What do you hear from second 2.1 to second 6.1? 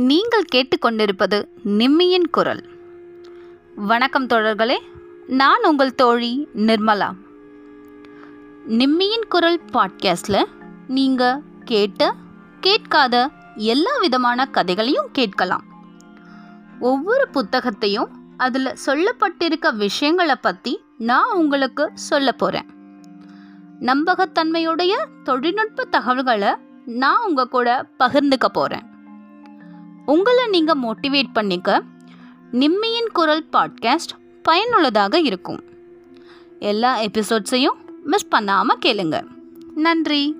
குரல். வணக்கம் தோழர்களே நான் உங்கள்